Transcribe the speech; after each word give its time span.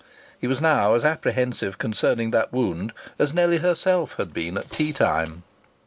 He 0.39 0.47
was 0.47 0.59
now 0.59 0.95
as 0.95 1.05
apprehensive 1.05 1.77
concerning 1.77 2.31
that 2.31 2.51
wound 2.51 2.91
as 3.19 3.35
Nellie 3.35 3.59
herself 3.59 4.15
had 4.15 4.33
been 4.33 4.57
at 4.57 4.71
tea 4.71 4.93
time. 4.93 5.43